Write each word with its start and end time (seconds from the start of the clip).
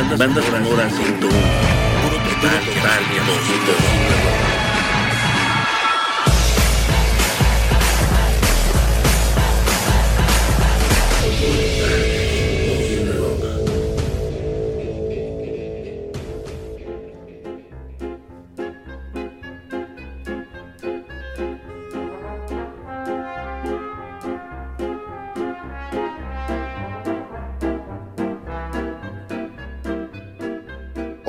Banda, 0.00 0.16
banda 0.16 0.40
sonora 0.40 0.88
101. 0.88 1.20
Puro 1.20 2.16
total, 2.24 2.64
total, 2.64 3.00
mi 3.10 4.49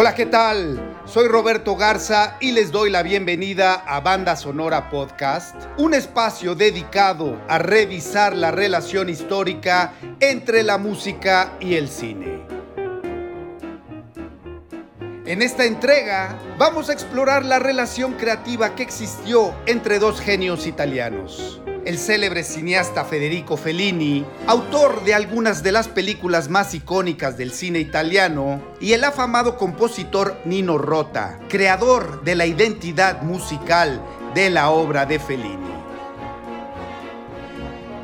Hola, 0.00 0.14
¿qué 0.14 0.26
tal? 0.26 1.00
Soy 1.06 1.26
Roberto 1.26 1.74
Garza 1.74 2.36
y 2.38 2.52
les 2.52 2.70
doy 2.70 2.88
la 2.88 3.02
bienvenida 3.02 3.74
a 3.74 3.98
Banda 3.98 4.36
Sonora 4.36 4.90
Podcast, 4.90 5.56
un 5.76 5.92
espacio 5.92 6.54
dedicado 6.54 7.36
a 7.48 7.58
revisar 7.58 8.36
la 8.36 8.52
relación 8.52 9.08
histórica 9.08 9.94
entre 10.20 10.62
la 10.62 10.78
música 10.78 11.56
y 11.58 11.74
el 11.74 11.88
cine. 11.88 12.46
En 15.26 15.42
esta 15.42 15.64
entrega 15.64 16.38
vamos 16.58 16.90
a 16.90 16.92
explorar 16.92 17.44
la 17.44 17.58
relación 17.58 18.12
creativa 18.12 18.76
que 18.76 18.84
existió 18.84 19.52
entre 19.66 19.98
dos 19.98 20.20
genios 20.20 20.68
italianos 20.68 21.60
el 21.88 21.98
célebre 21.98 22.44
cineasta 22.44 23.06
Federico 23.06 23.56
Fellini, 23.56 24.22
autor 24.46 25.04
de 25.04 25.14
algunas 25.14 25.62
de 25.62 25.72
las 25.72 25.88
películas 25.88 26.50
más 26.50 26.74
icónicas 26.74 27.38
del 27.38 27.50
cine 27.50 27.78
italiano, 27.78 28.60
y 28.78 28.92
el 28.92 29.04
afamado 29.04 29.56
compositor 29.56 30.36
Nino 30.44 30.76
Rota, 30.76 31.40
creador 31.48 32.22
de 32.24 32.34
la 32.34 32.44
identidad 32.44 33.22
musical 33.22 34.02
de 34.34 34.50
la 34.50 34.68
obra 34.68 35.06
de 35.06 35.18
Fellini. 35.18 35.72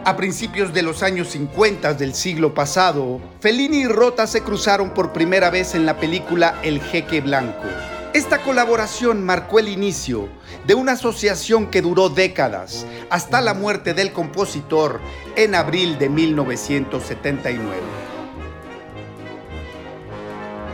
A 0.07 0.17
principios 0.17 0.73
de 0.73 0.81
los 0.81 1.03
años 1.03 1.29
50 1.29 1.93
del 1.93 2.15
siglo 2.15 2.55
pasado, 2.55 3.21
Fellini 3.41 3.83
y 3.83 3.87
Rota 3.87 4.27
se 4.27 4.41
cruzaron 4.41 4.95
por 4.95 5.13
primera 5.13 5.51
vez 5.51 5.75
en 5.75 5.85
la 5.85 5.99
película 5.99 6.59
El 6.63 6.81
Jeque 6.81 7.21
Blanco. 7.21 7.69
Esta 8.15 8.43
colaboración 8.43 9.25
marcó 9.25 9.59
el 9.59 9.67
inicio 9.67 10.29
de 10.69 10.75
una 10.75 10.93
asociación 10.93 11.67
que 11.67 11.83
duró 11.83 12.11
décadas 12.11 12.87
hasta 13.11 13.41
la 13.41 13.55
muerte 13.55 13.93
del 13.93 14.13
compositor 14.13 15.01
en 15.35 15.57
abril 15.57 15.99
de 15.99 16.09
1979. 16.11 17.73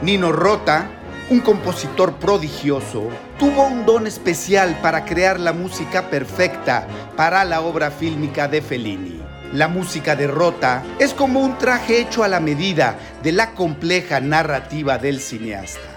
Nino 0.02 0.32
Rota, 0.32 0.90
un 1.30 1.40
compositor 1.40 2.12
prodigioso, 2.16 3.08
tuvo 3.38 3.68
un 3.68 3.86
don 3.86 4.06
especial 4.06 4.78
para 4.82 5.06
crear 5.06 5.40
la 5.40 5.54
música 5.54 6.10
perfecta 6.10 6.86
para 7.16 7.46
la 7.46 7.62
obra 7.62 7.90
fílmica 7.90 8.48
de 8.48 8.60
Fellini. 8.60 9.22
La 9.54 9.66
música 9.66 10.14
de 10.14 10.26
Rota 10.26 10.82
es 10.98 11.14
como 11.14 11.40
un 11.40 11.56
traje 11.56 12.02
hecho 12.02 12.22
a 12.22 12.28
la 12.28 12.38
medida 12.38 12.98
de 13.22 13.32
la 13.32 13.52
compleja 13.52 14.20
narrativa 14.20 14.98
del 14.98 15.20
cineasta. 15.20 15.89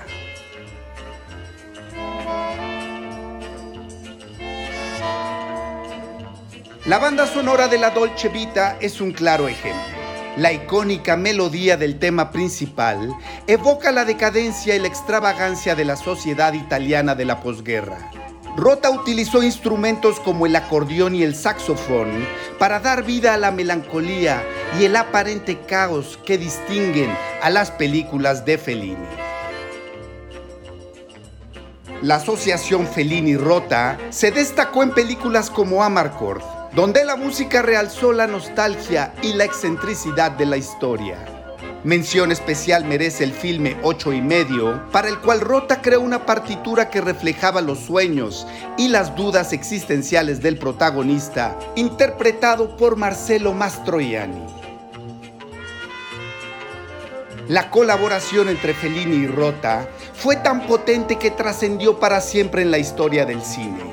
La 6.86 7.00
banda 7.00 7.26
sonora 7.26 7.70
de 7.70 7.78
la 7.78 7.92
Dolce 7.92 8.28
Vita 8.28 8.76
es 8.82 9.00
un 9.00 9.14
claro 9.14 9.48
ejemplo. 9.48 9.82
La 10.36 10.52
icónica 10.52 11.16
melodía 11.16 11.78
del 11.78 11.98
tema 11.98 12.30
principal 12.30 13.16
evoca 13.48 13.94
la 13.94 14.04
decadencia 14.04 14.76
y 14.76 14.80
la 14.80 14.90
extravagancia 14.90 15.76
de 15.76 15.86
la 15.86 15.96
sociedad 15.96 16.52
italiana 16.52 17.16
de 17.16 17.24
la 17.24 17.40
posguerra. 17.40 18.12
Rota 18.58 18.90
utilizó 18.90 19.42
instrumentos 19.42 20.20
como 20.20 20.46
el 20.46 20.58
acordeón 20.58 21.16
y 21.16 21.24
el 21.24 21.36
saxofón 21.36 22.10
para 22.60 22.82
dar 22.82 23.04
vida 23.04 23.34
a 23.34 23.38
la 23.38 23.52
melancolía 23.52 24.44
y 24.78 24.84
el 24.84 24.98
aparente 24.98 25.62
caos 25.62 26.20
que 26.26 26.38
distinguen 26.38 27.16
a 27.42 27.50
las 27.50 27.72
películas 27.72 28.44
de 28.44 28.58
Fellini. 28.58 29.08
La 32.02 32.16
asociación 32.16 32.86
Fellini-Rota 32.86 33.98
se 34.10 34.32
destacó 34.32 34.84
en 34.84 34.92
películas 34.92 35.50
como 35.50 35.82
Amarcord, 35.82 36.44
donde 36.76 37.06
la 37.06 37.16
música 37.16 37.62
realzó 37.62 38.14
la 38.14 38.26
nostalgia 38.26 39.14
y 39.22 39.34
la 39.34 39.46
excentricidad 39.46 40.32
de 40.32 40.48
la 40.48 40.58
historia. 40.58 41.18
Mención 41.84 42.32
especial 42.32 42.86
merece 42.86 43.26
el 43.26 43.34
filme 43.34 43.78
Ocho 43.84 44.14
y 44.14 44.22
medio, 44.22 44.90
para 44.92 45.10
el 45.10 45.20
cual 45.20 45.42
Rota 45.42 45.82
creó 45.82 46.02
una 46.02 46.26
partitura 46.26 46.90
que 46.90 47.02
reflejaba 47.02 47.62
los 47.62 47.80
sueños 47.80 48.48
y 48.78 48.88
las 48.88 49.16
dudas 49.16 49.54
existenciales 49.54 50.42
del 50.42 50.58
protagonista, 50.58 51.60
interpretado 51.76 52.76
por 52.78 52.96
Marcelo 52.96 53.54
Mastroianni. 53.54 54.48
La 57.50 57.70
colaboración 57.70 58.48
entre 58.48 58.74
Fellini 58.74 59.26
y 59.26 59.28
Rota 59.28 59.90
fue 60.14 60.38
tan 60.38 60.66
potente 60.66 61.18
que 61.18 61.30
trascendió 61.30 62.00
para 62.00 62.22
siempre 62.22 62.62
en 62.62 62.72
la 62.72 62.78
historia 62.78 63.26
del 63.26 63.44
cine. 63.44 63.93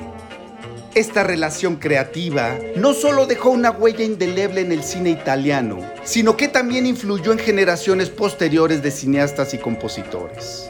Esta 0.93 1.23
relación 1.23 1.77
creativa 1.77 2.57
no 2.75 2.93
solo 2.93 3.25
dejó 3.25 3.51
una 3.51 3.71
huella 3.71 4.03
indeleble 4.03 4.59
en 4.59 4.73
el 4.73 4.83
cine 4.83 5.09
italiano, 5.09 5.79
sino 6.03 6.35
que 6.35 6.49
también 6.49 6.85
influyó 6.85 7.31
en 7.31 7.39
generaciones 7.39 8.09
posteriores 8.09 8.83
de 8.83 8.91
cineastas 8.91 9.53
y 9.53 9.57
compositores. 9.57 10.69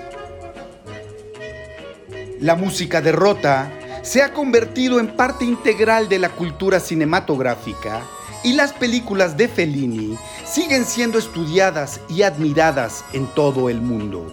La 2.39 2.55
música 2.55 3.01
de 3.01 3.11
Rota 3.11 3.71
se 4.03 4.21
ha 4.21 4.31
convertido 4.31 4.99
en 4.99 5.07
parte 5.15 5.43
integral 5.43 6.07
de 6.07 6.19
la 6.19 6.29
cultura 6.29 6.79
cinematográfica 6.79 8.03
y 8.43 8.53
las 8.53 8.73
películas 8.73 9.37
de 9.37 9.47
Fellini 9.47 10.19
siguen 10.45 10.85
siendo 10.85 11.17
estudiadas 11.17 11.99
y 12.07 12.21
admiradas 12.21 13.03
en 13.13 13.25
todo 13.25 13.69
el 13.69 13.81
mundo. 13.81 14.31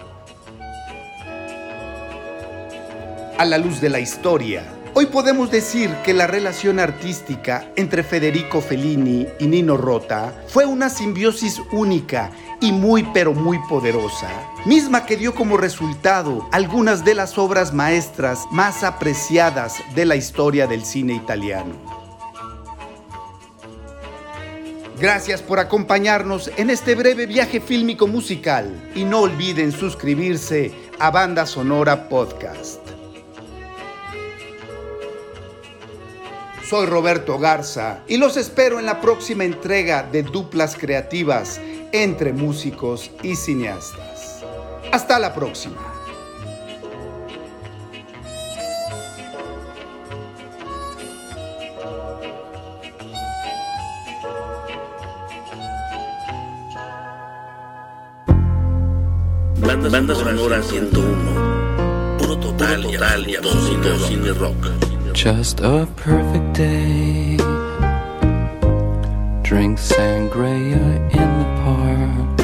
A 3.39 3.45
la 3.47 3.57
luz 3.57 3.81
de 3.81 3.89
la 3.89 4.01
historia, 4.01 4.65
Hoy 5.01 5.07
podemos 5.07 5.53
decir 5.53 5.95
que 6.05 6.13
la 6.13 6.27
relación 6.27 6.81
artística 6.81 7.71
entre 7.77 8.03
Federico 8.03 8.61
Fellini 8.61 9.29
y 9.39 9.47
Nino 9.47 9.77
Rota 9.77 10.43
fue 10.49 10.67
una 10.67 10.91
simbiosis 10.91 11.63
única 11.71 12.33
y 12.61 12.73
muy 12.73 13.05
pero 13.15 13.33
muy 13.33 13.61
poderosa, 13.69 14.29
misma 14.67 15.07
que 15.07 15.17
dio 15.17 15.37
como 15.37 15.57
resultado 15.57 16.49
algunas 16.51 17.05
de 17.05 17.15
las 17.15 17.39
obras 17.39 17.73
maestras 17.73 18.41
más 18.51 18.83
apreciadas 18.83 19.77
de 19.95 20.05
la 20.05 20.17
historia 20.17 20.67
del 20.67 20.85
cine 20.85 21.15
italiano. 21.15 21.77
Gracias 24.99 25.43
por 25.43 25.61
acompañarnos 25.61 26.51
en 26.57 26.71
este 26.71 26.97
breve 26.97 27.27
viaje 27.27 27.61
fílmico 27.61 28.09
musical 28.09 28.91
y 28.97 29.05
no 29.05 29.21
olviden 29.21 29.71
suscribirse 29.71 30.73
a 30.99 31.13
Banda 31.13 31.47
Sonora 31.47 32.09
Podcast. 32.09 32.88
Soy 36.69 36.85
Roberto 36.85 37.39
Garza 37.39 38.01
y 38.07 38.19
los 38.19 38.37
espero 38.37 38.79
en 38.79 38.85
la 38.85 39.01
próxima 39.01 39.45
entrega 39.45 40.03
de 40.03 40.23
Duplas 40.23 40.77
Creativas 40.77 41.59
entre 41.93 42.35
músicos 42.35 43.11
y 43.23 43.37
cineastas. 43.37 44.45
Hasta 44.93 45.19
la 45.19 45.33
próxima. 45.33 45.79
Banda, 59.91 60.15
sonora 60.15 60.63
101. 60.63 62.19
Puro 62.19 62.39
total, 62.39 62.83
total 62.83 63.31
y 63.31 63.37
absoluto 63.37 64.07
cine 64.07 64.33
rock. 64.35 64.98
Just 65.13 65.61
a 65.61 65.87
perfect 65.97 66.55
day. 66.55 67.37
Drink 69.43 69.79
sangria 69.79 71.11
in 71.13 71.29
the 71.39 71.49
park. 71.63 72.38